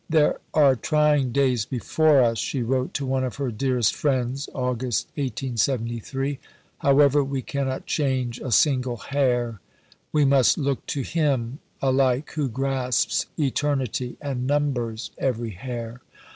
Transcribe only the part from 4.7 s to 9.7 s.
1873); "however, we cannot change a single 'hair';